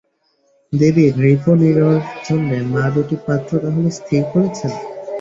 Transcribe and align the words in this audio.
দিদি, 0.73 1.05
নৃপ-নীরর 1.17 1.97
জন্যে 2.25 2.57
মা 2.71 2.83
দুটি 2.93 3.15
পাত্র 3.25 3.51
তা 3.61 3.69
হলে 3.75 3.91
স্থির 3.97 4.21
করেছেন? 4.31 4.71